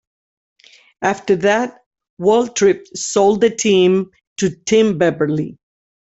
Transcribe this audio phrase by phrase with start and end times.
[1.03, 1.77] After that,
[2.19, 5.59] Waltrip sold the team to Tim Beverly.